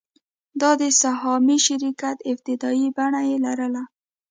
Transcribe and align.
دا 0.61 0.71
د 0.81 0.83
سهامي 1.01 1.57
شرکت 1.67 2.17
ابتدايي 2.31 2.87
بڼه 2.97 3.21
یې 3.29 3.37
لرله. 3.45 3.83